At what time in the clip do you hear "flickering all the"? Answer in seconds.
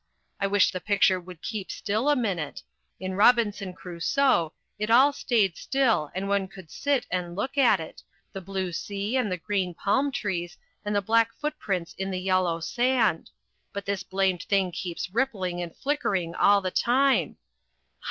15.75-16.71